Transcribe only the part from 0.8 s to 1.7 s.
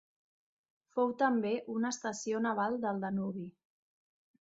Fou també